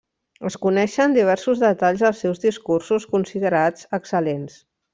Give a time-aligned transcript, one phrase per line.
[0.49, 4.59] Es coneixen diversos detalls dels seus discursos considerats excel·lents.